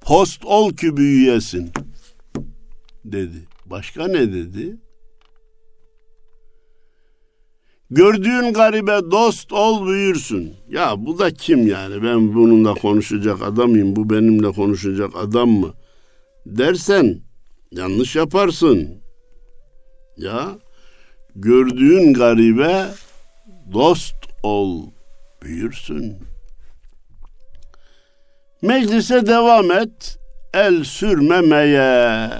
Post 0.00 0.44
ol 0.44 0.72
ki 0.72 0.96
büyüyesin 0.96 1.72
dedi. 3.04 3.48
Başka 3.66 4.06
ne 4.06 4.32
dedi? 4.32 4.76
Gördüğün 7.90 8.52
garibe 8.52 9.10
dost 9.10 9.52
ol 9.52 9.86
büyürsün. 9.86 10.54
Ya 10.68 10.94
bu 10.98 11.18
da 11.18 11.30
kim 11.30 11.66
yani? 11.66 12.02
Ben 12.02 12.34
bununla 12.34 12.74
konuşacak 12.74 13.42
adamım. 13.42 13.96
Bu 13.96 14.10
benimle 14.10 14.52
konuşacak 14.52 15.10
adam 15.16 15.48
mı? 15.50 15.74
Dersen 16.46 17.20
yanlış 17.72 18.16
yaparsın. 18.16 18.88
Ya 20.16 20.58
gördüğün 21.36 22.14
garibe 22.14 22.86
dost 23.72 24.16
ol 24.42 24.82
büyürsün. 25.42 26.16
Meclise 28.62 29.26
devam 29.26 29.70
et, 29.70 30.18
el 30.54 30.84
sürmemeye. 30.84 32.30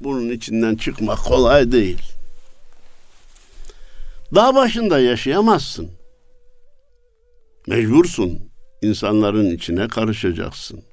Bunun 0.00 0.30
içinden 0.30 0.74
çıkmak 0.74 1.18
kolay 1.18 1.72
değil. 1.72 2.13
Dağ 4.34 4.54
başında 4.54 4.98
yaşayamazsın. 5.00 5.90
Mecbursun. 7.66 8.54
insanların 8.82 9.50
içine 9.50 9.88
karışacaksın. 9.88 10.84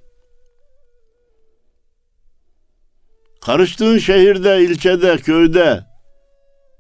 Karıştığın 3.42 3.98
şehirde, 3.98 4.64
ilçede, 4.64 5.18
köyde 5.18 5.86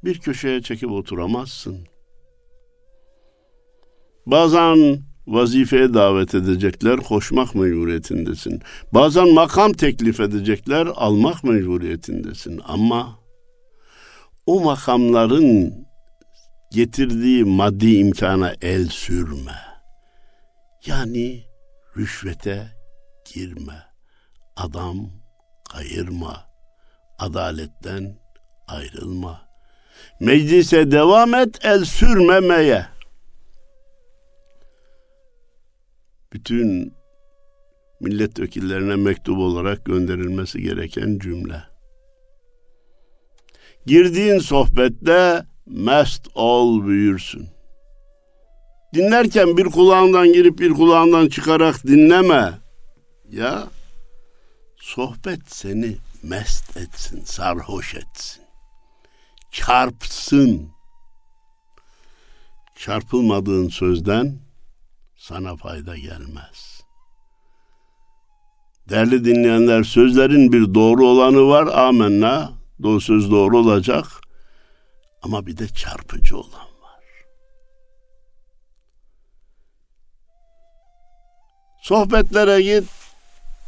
bir 0.04 0.20
köşeye 0.20 0.62
çekip 0.62 0.92
oturamazsın. 0.92 1.78
Bazen 4.26 5.00
vazifeye 5.28 5.94
davet 5.94 6.36
edecekler, 6.36 6.98
koşmak 6.98 7.56
mecburiyetindesin. 7.56 8.62
Bazen 8.94 9.34
makam 9.34 9.74
teklif 9.74 10.20
edecekler, 10.20 10.88
almak 10.96 11.44
mecburiyetindesin. 11.44 12.62
Ama 12.66 13.20
o 14.46 14.62
makamların 14.62 15.74
getirdiği 16.72 17.44
maddi 17.44 17.96
imkana 17.96 18.56
el 18.62 18.88
sürme. 18.88 19.58
Yani 20.86 21.44
rüşvete 21.98 22.68
girme. 23.34 23.84
Adam 24.56 25.10
kayırma. 25.72 26.52
Adaletten 27.20 28.20
ayrılma. 28.68 29.50
Meclise 30.20 30.92
devam 30.92 31.34
et 31.34 31.60
el 31.64 31.86
sürmemeye. 31.86 32.86
Bütün 36.34 36.94
milletvekillerine 38.00 38.96
mektup 38.96 39.38
olarak 39.38 39.86
gönderilmesi 39.86 40.62
gereken 40.62 41.20
cümle. 41.20 41.64
Girdiğin 43.86 44.40
sohbette 44.40 45.46
mest 45.72 46.28
ol 46.36 46.88
büyürsün. 46.88 47.50
Dinlerken 48.94 49.58
bir 49.58 49.66
kulağından 49.66 50.34
girip 50.34 50.60
bir 50.60 50.74
kulağından 50.74 51.30
çıkarak 51.30 51.88
dinleme. 51.88 52.60
Ya 53.30 53.68
sohbet 54.78 55.40
seni 55.48 55.98
mest 56.24 56.78
etsin, 56.78 57.22
sarhoş 57.26 57.96
etsin. 57.96 58.44
Çarpsın. 59.52 60.70
Çarpılmadığın 62.76 63.70
sözden 63.70 64.40
sana 65.18 65.56
fayda 65.56 65.98
gelmez. 65.98 66.82
Değerli 68.90 69.26
dinleyenler 69.26 69.84
sözlerin 69.84 70.52
bir 70.52 70.74
doğru 70.74 71.08
olanı 71.08 71.48
var 71.48 71.68
amenna. 71.68 72.52
Doğru 72.84 73.02
söz 73.02 73.32
doğru 73.32 73.58
olacak. 73.58 74.21
Ama 75.22 75.46
bir 75.46 75.58
de 75.58 75.68
çarpıcı 75.68 76.38
olan 76.38 76.68
var. 76.82 77.04
Sohbetlere 81.82 82.62
git, 82.62 82.90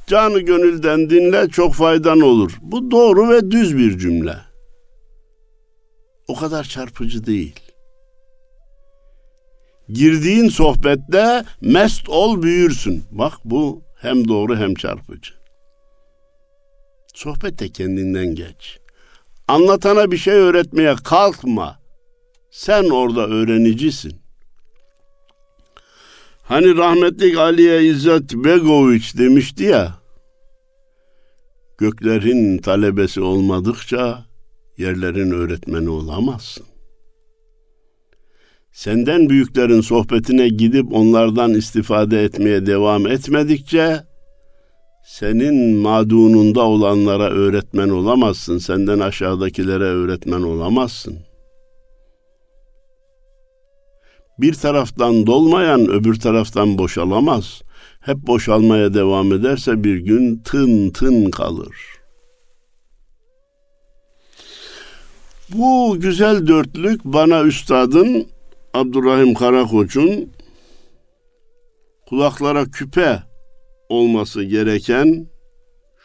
canı 0.07 0.39
gönülden 0.39 1.09
dinle, 1.09 1.49
çok 1.49 1.73
faydan 1.73 2.19
olur. 2.21 2.57
Bu 2.61 2.91
doğru 2.91 3.29
ve 3.29 3.51
düz 3.51 3.77
bir 3.77 3.97
cümle. 3.97 4.35
O 6.27 6.35
kadar 6.35 6.63
çarpıcı 6.63 7.25
değil. 7.25 7.59
Girdiğin 9.89 10.49
sohbette 10.49 11.43
mest 11.61 12.09
ol 12.09 12.41
büyürsün. 12.41 13.03
Bak 13.11 13.33
bu 13.45 13.81
hem 13.95 14.27
doğru 14.27 14.57
hem 14.57 14.75
çarpıcı. 14.75 15.33
Sohbette 17.13 17.69
kendinden 17.69 18.35
geç. 18.35 18.82
Anlatana 19.47 20.11
bir 20.11 20.17
şey 20.17 20.33
öğretmeye 20.33 20.95
kalkma. 21.03 21.79
Sen 22.51 22.89
orada 22.89 23.27
öğrenicisin. 23.27 24.13
Hani 26.43 26.77
rahmetlik 26.77 27.37
Aliye 27.37 27.83
İzzet 27.83 28.33
Begoviç 28.33 29.17
demişti 29.17 29.63
ya, 29.63 29.93
göklerin 31.77 32.57
talebesi 32.57 33.21
olmadıkça 33.21 34.25
yerlerin 34.77 35.31
öğretmeni 35.31 35.89
olamazsın. 35.89 36.65
Senden 38.71 39.29
büyüklerin 39.29 39.81
sohbetine 39.81 40.47
gidip 40.47 40.93
onlardan 40.93 41.53
istifade 41.53 42.23
etmeye 42.23 42.65
devam 42.65 43.07
etmedikçe 43.07 44.03
senin 45.03 45.75
madununda 45.75 46.61
olanlara 46.61 47.29
öğretmen 47.29 47.89
olamazsın. 47.89 48.57
Senden 48.57 48.99
aşağıdakilere 48.99 49.83
öğretmen 49.83 50.41
olamazsın. 50.41 51.17
Bir 54.39 54.53
taraftan 54.53 55.27
dolmayan 55.27 55.87
öbür 55.87 56.19
taraftan 56.19 56.77
boşalamaz. 56.77 57.61
Hep 57.99 58.17
boşalmaya 58.17 58.93
devam 58.93 59.33
ederse 59.33 59.83
bir 59.83 59.97
gün 59.97 60.37
tın 60.37 60.89
tın 60.89 61.31
kalır. 61.31 61.75
Bu 65.49 65.97
güzel 65.99 66.47
dörtlük 66.47 67.05
bana 67.05 67.43
üstadın 67.43 68.27
Abdurrahim 68.73 69.33
Karakoç'un 69.33 70.29
kulaklara 72.09 72.65
küpe 72.65 73.32
olması 73.93 74.43
gereken 74.43 75.27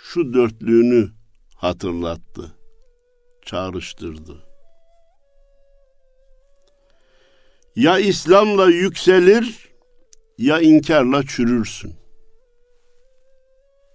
şu 0.02 0.34
dörtlüğünü 0.34 1.08
hatırlattı, 1.54 2.52
çağrıştırdı. 3.46 4.44
Ya 7.76 7.98
İslam'la 7.98 8.70
yükselir 8.70 9.68
ya 10.38 10.60
inkarla 10.60 11.22
çürürsün. 11.22 11.94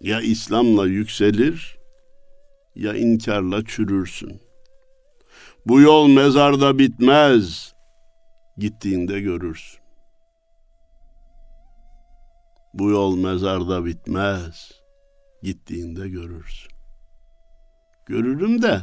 Ya 0.02 0.22
İslam'la 0.22 0.88
yükselir 0.88 1.78
ya 2.76 2.94
inkarla 2.96 3.66
çürürsün. 3.66 4.42
Bu 5.66 5.82
yol 5.82 6.08
mezarda 6.08 6.80
bitmez. 6.80 7.74
Gittiğinde 8.58 9.20
görürsün. 9.20 9.83
Bu 12.74 12.90
yol 12.90 13.18
mezarda 13.18 13.86
bitmez. 13.86 14.72
Gittiğinde 15.44 16.10
görürsün. 16.10 16.72
Görürüm 18.06 18.62
de 18.62 18.82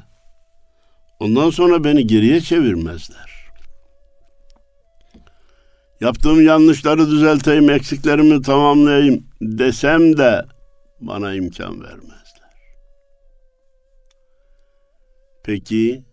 ondan 1.20 1.50
sonra 1.50 1.84
beni 1.84 2.06
geriye 2.06 2.40
çevirmezler. 2.40 3.40
Yaptığım 6.00 6.46
yanlışları 6.46 7.10
düzelteyim, 7.10 7.70
eksiklerimi 7.70 8.42
tamamlayayım 8.42 9.26
desem 9.42 10.16
de 10.18 10.44
bana 11.00 11.34
imkan 11.34 11.82
vermezler. 11.82 12.20
Peki 15.44 16.04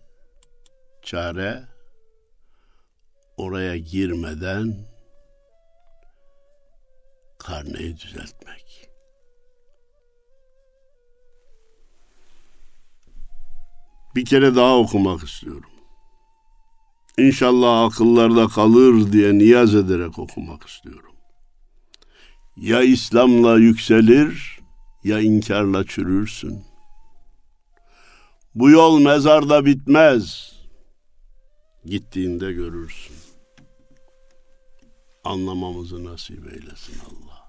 çare 1.01 1.63
oraya 3.37 3.77
girmeden 3.77 4.86
karneyi 7.39 7.97
düzeltmek. 7.97 8.89
Bir 14.15 14.25
kere 14.25 14.55
daha 14.55 14.77
okumak 14.77 15.23
istiyorum. 15.23 15.69
İnşallah 17.17 17.85
akıllarda 17.85 18.47
kalır 18.47 19.11
diye 19.11 19.37
niyaz 19.37 19.75
ederek 19.75 20.19
okumak 20.19 20.67
istiyorum. 20.67 21.15
Ya 22.55 22.81
İslam'la 22.81 23.57
yükselir 23.57 24.59
ya 25.03 25.19
inkarla 25.19 25.83
çürürsün. 25.83 26.63
Bu 28.55 28.69
yol 28.69 28.99
mezarda 28.99 29.65
bitmez. 29.65 30.53
Gittiğinde 31.85 32.53
görürsün. 32.53 33.26
Anlamamızı 35.27 36.05
nasip 36.05 36.47
eylesin 36.47 36.99
Allah. 36.99 37.47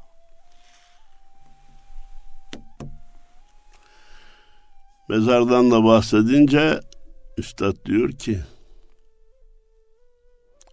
Mezardan 5.08 5.70
da 5.70 5.84
bahsedince 5.84 6.80
Üstad 7.36 7.84
diyor 7.84 8.12
ki 8.12 8.40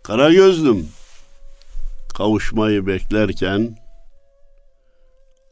Kara 0.03 0.33
gözlüm 0.33 0.89
kavuşmayı 2.17 2.87
beklerken 2.87 3.77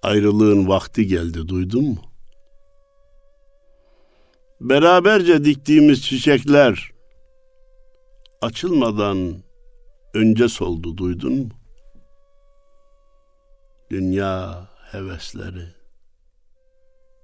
ayrılığın 0.03 0.67
vakti 0.67 1.07
geldi 1.07 1.47
duydun 1.47 1.83
mu? 1.83 2.01
Beraberce 4.61 5.45
diktiğimiz 5.45 6.03
çiçekler 6.03 6.91
açılmadan 8.41 9.43
önce 10.13 10.49
soldu 10.49 10.97
duydun 10.97 11.33
mu? 11.33 11.49
Dünya 13.91 14.67
hevesleri 14.91 15.65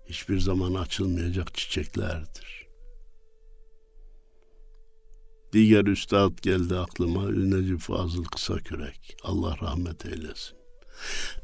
hiçbir 0.05 0.39
zaman 0.39 0.73
açılmayacak 0.73 1.55
çiçeklerdir. 1.55 2.67
Diğer 5.53 5.85
üstad 5.85 6.37
geldi 6.41 6.75
aklıma 6.75 7.31
Necip 7.31 7.79
Fazıl 7.79 8.23
Kısakürek. 8.23 9.17
Allah 9.23 9.55
rahmet 9.61 10.05
eylesin. 10.05 10.57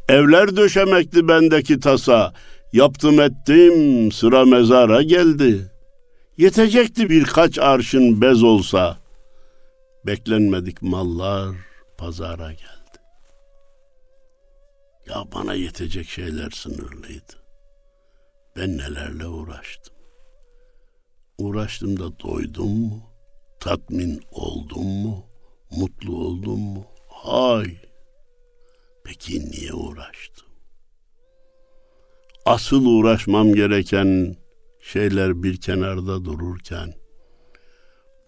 Evler 0.10 0.56
döşemekti 0.56 1.28
bendeki 1.28 1.80
tasa. 1.80 2.34
Yaptım 2.74 3.20
ettim 3.20 4.12
sıra 4.12 4.46
mezara 4.46 5.02
geldi. 5.02 5.72
Yetecekti 6.38 7.10
birkaç 7.10 7.60
arşın 7.60 8.22
bez 8.22 8.44
olsa. 8.44 9.05
Beklenmedik 10.06 10.82
mallar 10.82 11.56
pazara 11.98 12.52
geldi. 12.52 13.00
Ya 15.10 15.24
bana 15.36 15.54
yetecek 15.54 16.10
şeyler 16.10 16.50
sınırlıydı. 16.50 17.34
Ben 18.58 18.78
nelerle 18.78 19.28
uğraştım. 19.28 19.96
Uğraştım 21.38 22.00
da 22.00 22.20
doydum 22.20 22.70
mu? 22.70 23.04
Tatmin 23.60 24.22
oldum 24.32 24.86
mu? 24.86 25.26
Mutlu 25.72 26.18
oldum 26.18 26.60
mu? 26.60 26.86
Hay. 27.08 27.78
Peki 29.04 29.52
niye 29.52 29.74
uğraştım? 29.74 30.48
Asıl 32.46 32.86
uğraşmam 32.86 33.54
gereken 33.54 34.36
şeyler 34.80 35.44
bir 35.44 35.62
kenarda 35.62 36.26
dururken 36.26 37.05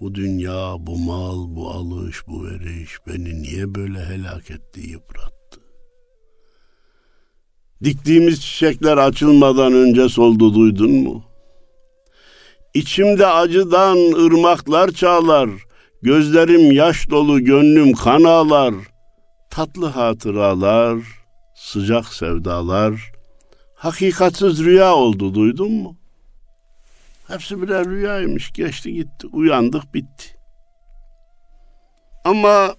bu 0.01 0.15
dünya, 0.15 0.75
bu 0.79 0.97
mal, 0.97 1.55
bu 1.55 1.69
alış, 1.69 2.27
bu 2.27 2.45
veriş 2.45 2.97
beni 3.07 3.41
niye 3.41 3.75
böyle 3.75 4.05
helak 4.05 4.51
etti, 4.51 4.81
yıprattı? 4.89 5.62
Diktiğimiz 7.83 8.41
çiçekler 8.41 8.97
açılmadan 8.97 9.73
önce 9.73 10.10
soldu 10.10 10.53
duydun 10.53 10.91
mu? 10.91 11.23
İçimde 12.73 13.27
acıdan 13.27 14.25
ırmaklar 14.25 14.91
çağlar, 14.91 15.49
gözlerim 16.01 16.71
yaş 16.71 17.10
dolu, 17.10 17.43
gönlüm 17.43 17.93
kan 17.93 18.23
ağlar. 18.23 18.73
Tatlı 19.49 19.86
hatıralar, 19.86 20.97
sıcak 21.55 22.05
sevdalar, 22.13 23.12
hakikatsız 23.75 24.63
rüya 24.63 24.95
oldu 24.95 25.33
duydun 25.36 25.71
mu? 25.71 25.96
Hepsi 27.28 27.62
birer 27.62 27.86
rüyaymış. 27.86 28.54
Geçti 28.54 28.94
gitti. 28.94 29.28
Uyandık 29.32 29.94
bitti. 29.94 30.38
Ama 32.24 32.76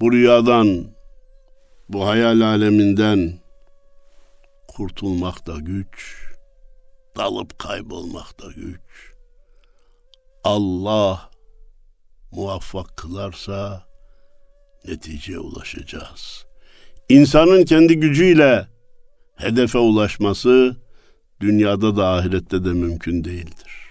bu 0.00 0.12
rüyadan, 0.12 0.84
bu 1.88 2.06
hayal 2.06 2.40
aleminden 2.40 3.32
kurtulmak 4.68 5.46
da 5.46 5.56
güç, 5.58 6.24
dalıp 7.16 7.58
kaybolmak 7.58 8.40
da 8.40 8.52
güç. 8.52 9.12
Allah 10.44 11.30
muvaffak 12.32 12.96
kılarsa 12.96 13.86
neticeye 14.84 15.38
ulaşacağız. 15.38 16.46
İnsanın 17.08 17.64
kendi 17.64 18.00
gücüyle 18.00 18.68
hedefe 19.36 19.78
ulaşması 19.78 20.76
dünyada 21.40 21.96
da 21.96 22.08
ahirette 22.08 22.64
de 22.64 22.72
mümkün 22.72 23.24
değildir. 23.24 23.86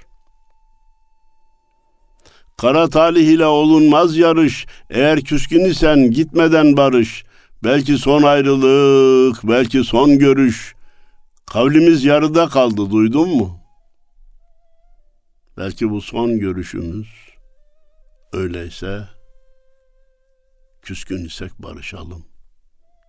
Kara 2.58 2.90
talih 2.90 3.28
ile 3.28 3.46
olunmaz 3.46 4.18
yarış, 4.18 4.66
eğer 4.90 5.22
küskün 5.22 5.66
isen 5.66 6.12
gitmeden 6.12 6.78
barış, 6.78 7.26
belki 7.64 7.98
son 7.98 8.24
ayrılık, 8.24 9.44
belki 9.44 9.84
son 9.84 10.20
görüş, 10.20 10.76
kavlimiz 11.46 12.04
yarıda 12.04 12.50
kaldı 12.50 12.92
duydun 12.92 13.30
mu? 13.30 13.60
Belki 15.58 15.90
bu 15.90 16.02
son 16.02 16.40
görüşümüz, 16.40 17.08
öyleyse 18.34 19.10
küskün 20.82 21.26
isek 21.26 21.52
barışalım, 21.60 22.26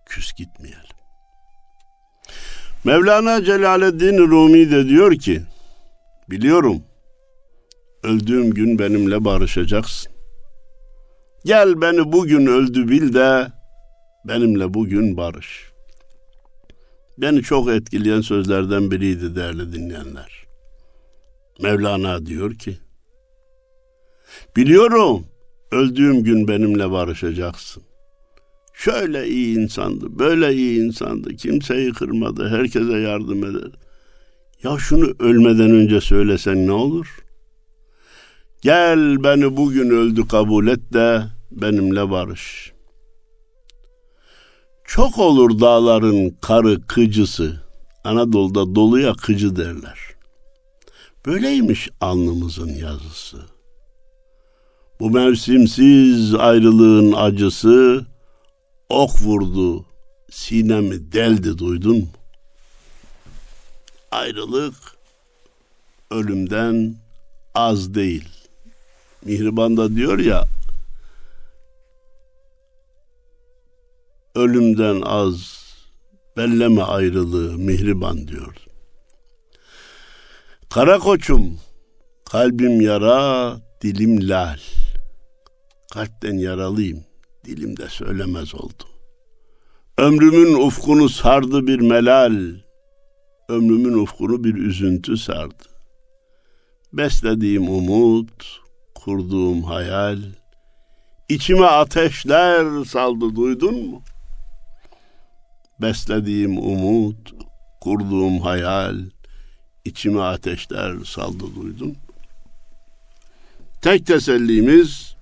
küs 0.05 0.33
gitmeyelim. 0.33 0.96
Mevlana 2.83 3.43
Celaleddin 3.43 4.17
Rumi 4.17 4.71
de 4.71 4.89
diyor 4.89 5.15
ki, 5.15 5.41
biliyorum 6.29 6.81
öldüğüm 8.03 8.51
gün 8.51 8.79
benimle 8.79 9.25
barışacaksın. 9.25 10.11
Gel 11.45 11.81
beni 11.81 12.11
bugün 12.11 12.45
öldü 12.45 12.89
bil 12.89 13.13
de 13.13 13.47
benimle 14.27 14.73
bugün 14.73 15.17
barış. 15.17 15.71
Beni 17.17 17.43
çok 17.43 17.69
etkileyen 17.69 18.21
sözlerden 18.21 18.91
biriydi 18.91 19.35
değerli 19.35 19.73
dinleyenler. 19.73 20.45
Mevlana 21.61 22.25
diyor 22.25 22.53
ki, 22.53 22.77
biliyorum 24.55 25.25
öldüğüm 25.71 26.23
gün 26.23 26.47
benimle 26.47 26.91
barışacaksın. 26.91 27.83
Şöyle 28.77 29.27
iyi 29.27 29.57
insandı, 29.57 30.19
böyle 30.19 30.53
iyi 30.53 30.79
insandı. 30.79 31.35
Kimseyi 31.35 31.91
kırmadı, 31.91 32.49
herkese 32.49 32.97
yardım 32.97 33.43
eder. 33.43 33.71
Ya 34.63 34.77
şunu 34.79 35.13
ölmeden 35.19 35.71
önce 35.71 36.01
söylesen 36.01 36.67
ne 36.67 36.71
olur? 36.71 37.07
Gel 38.61 39.23
beni 39.23 39.57
bugün 39.57 39.89
öldü 39.89 40.27
kabul 40.27 40.67
et 40.67 40.93
de 40.93 41.23
benimle 41.51 42.09
barış. 42.11 42.73
Çok 44.85 45.17
olur 45.17 45.59
dağların 45.59 46.29
karı 46.41 46.81
kıcısı. 46.81 47.61
Anadolu'da 48.03 48.75
doluya 48.75 49.13
kıcı 49.13 49.55
derler. 49.55 49.99
Böyleymiş 51.25 51.89
alnımızın 52.01 52.69
yazısı. 52.69 53.37
Bu 54.99 55.09
mevsimsiz 55.09 56.35
ayrılığın 56.35 57.13
acısı 57.13 58.05
ok 58.89 59.21
vurdu, 59.21 59.85
sinemi 60.31 61.11
deldi 61.11 61.57
duydun 61.57 61.97
mu? 61.97 62.07
Ayrılık 64.11 64.75
ölümden 66.11 66.95
az 67.55 67.93
değil. 67.93 68.29
Mihriban 69.25 69.77
da 69.77 69.95
diyor 69.95 70.19
ya 70.19 70.45
ölümden 74.35 75.01
az 75.01 75.57
belleme 76.37 76.81
ayrılığı 76.81 77.57
mihriban 77.57 78.27
diyor. 78.27 78.55
Kara 80.69 80.99
koçum 80.99 81.59
kalbim 82.25 82.81
yara 82.81 83.55
dilim 83.81 84.29
lal. 84.29 84.59
Kalpten 85.93 86.37
yaralıyım 86.37 87.03
dilimde 87.47 87.89
söylemez 87.89 88.55
oldu. 88.55 88.83
Ömrümün 89.97 90.53
ufkunu 90.53 91.09
sardı 91.09 91.67
bir 91.67 91.79
melal, 91.79 92.35
ömrümün 93.49 93.93
ufkunu 93.93 94.43
bir 94.43 94.55
üzüntü 94.55 95.17
sardı. 95.17 95.63
Beslediğim 96.93 97.69
umut, 97.69 98.61
kurduğum 98.95 99.63
hayal, 99.63 100.19
içime 101.29 101.65
ateşler 101.65 102.85
saldı 102.85 103.35
duydun 103.35 103.85
mu? 103.85 104.01
Beslediğim 105.81 106.57
umut, 106.57 107.33
kurduğum 107.81 108.39
hayal, 108.39 108.97
içime 109.85 110.21
ateşler 110.21 110.95
saldı 111.05 111.43
duydun. 111.55 111.95
Tek 113.81 114.05
tesellimiz 114.05 115.16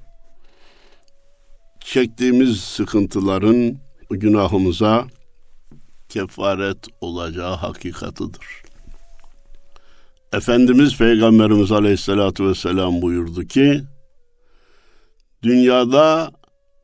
çektiğimiz 1.86 2.60
sıkıntıların 2.60 3.78
günahımıza 4.10 5.08
kefaret 6.10 6.78
olacağı 7.02 7.56
hakikatıdır. 7.56 8.46
Efendimiz 10.34 10.98
Peygamberimiz 10.98 11.72
Aleyhisselatü 11.72 12.48
Vesselam 12.48 13.02
buyurdu 13.02 13.44
ki, 13.44 13.84
dünyada 15.44 16.32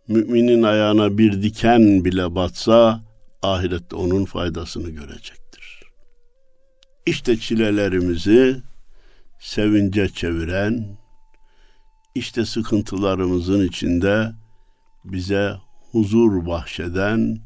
müminin 0.08 0.64
ayağına 0.64 1.18
bir 1.18 1.42
diken 1.42 2.06
bile 2.06 2.36
batsa, 2.36 3.04
ahirette 3.42 3.96
onun 3.96 4.26
faydasını 4.26 4.90
görecektir. 4.90 5.84
İşte 7.06 7.38
çilelerimizi 7.38 8.62
sevince 9.40 10.10
çeviren, 10.10 10.98
işte 12.16 12.46
sıkıntılarımızın 12.46 13.68
içinde 13.68 14.41
bize 15.06 15.54
huzur 15.92 16.46
bahşeden 16.46 17.38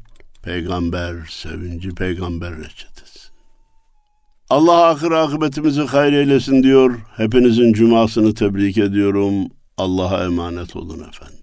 peygamber 0.42 1.14
sevinci, 1.30 1.90
peygamber 1.90 2.56
reçetesi. 2.56 3.28
Allah 4.50 4.86
ahir 4.86 5.10
akıbetimizi 5.10 5.82
hayır 5.82 6.12
eylesin 6.12 6.62
diyor. 6.62 7.00
Hepinizin 7.16 7.72
cumasını 7.72 8.34
tebrik 8.34 8.78
ediyorum. 8.78 9.48
Allah'a 9.76 10.24
emanet 10.24 10.76
olun 10.76 11.08
efendim. 11.08 11.35